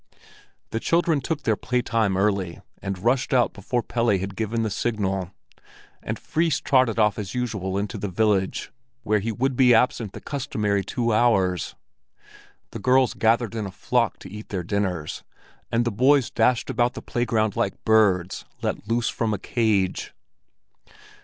[0.71, 5.29] The children took their playtime early, and rushed out before Pelle had given the signal;
[6.01, 8.71] and Fris trotted off as usual into the village,
[9.03, 11.75] where he would be absent the customary two hours.
[12.71, 15.23] The girls gathered in a flock to eat their dinners,
[15.71, 20.15] and the boys dashed about the playground like birds let loose from a cage.